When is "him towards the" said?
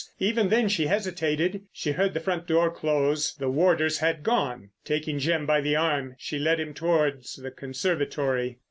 6.59-7.51